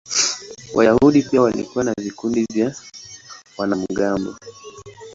Wayahudi 0.75 1.21
pia 1.23 1.41
walikuwa 1.41 1.83
na 1.83 1.93
vikundi 1.99 2.45
vya 2.53 2.75
wanamgambo. 3.57 4.35